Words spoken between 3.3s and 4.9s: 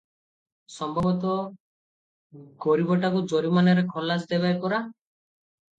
ଜରିମାନାରେ ଖଲାସ ଦେବେ ପରା?